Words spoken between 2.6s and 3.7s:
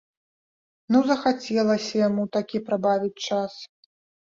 прабавіць час.